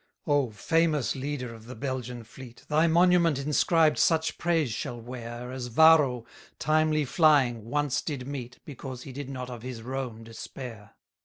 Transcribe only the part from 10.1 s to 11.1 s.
despair.